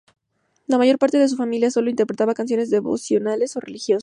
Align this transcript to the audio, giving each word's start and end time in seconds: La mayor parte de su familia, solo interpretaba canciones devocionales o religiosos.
La 0.65 0.79
mayor 0.79 0.97
parte 0.97 1.19
de 1.19 1.29
su 1.29 1.35
familia, 1.35 1.69
solo 1.69 1.91
interpretaba 1.91 2.33
canciones 2.33 2.71
devocionales 2.71 3.55
o 3.55 3.59
religiosos. 3.59 3.99